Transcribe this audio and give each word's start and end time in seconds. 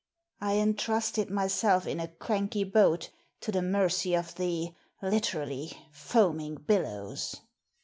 I 0.39 0.53
en 0.55 0.73
trusted 0.73 1.29
myself 1.29 1.85
in 1.85 1.99
a 1.99 2.07
cranky 2.07 2.63
boat 2.63 3.11
to 3.41 3.51
the 3.51 3.61
mercy 3.61 4.15
of 4.15 4.33
the, 4.33 4.73
literally, 4.99 5.77
foaming 5.91 6.55
billows." 6.55 7.35